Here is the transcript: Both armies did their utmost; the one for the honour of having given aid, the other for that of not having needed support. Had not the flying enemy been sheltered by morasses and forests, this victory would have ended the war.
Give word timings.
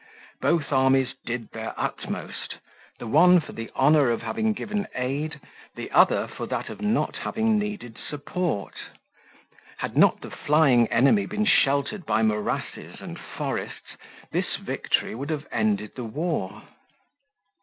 Both 0.41 0.71
armies 0.73 1.13
did 1.27 1.51
their 1.51 1.79
utmost; 1.79 2.55
the 2.97 3.05
one 3.05 3.39
for 3.39 3.51
the 3.51 3.69
honour 3.75 4.09
of 4.09 4.23
having 4.23 4.51
given 4.53 4.87
aid, 4.95 5.39
the 5.75 5.91
other 5.91 6.27
for 6.27 6.47
that 6.47 6.69
of 6.71 6.81
not 6.81 7.17
having 7.17 7.59
needed 7.59 7.99
support. 8.09 8.73
Had 9.77 9.95
not 9.95 10.21
the 10.21 10.31
flying 10.31 10.87
enemy 10.87 11.27
been 11.27 11.45
sheltered 11.45 12.03
by 12.07 12.23
morasses 12.23 12.99
and 12.99 13.19
forests, 13.19 13.95
this 14.31 14.55
victory 14.55 15.13
would 15.13 15.29
have 15.29 15.45
ended 15.51 15.91
the 15.95 16.03
war. 16.05 16.63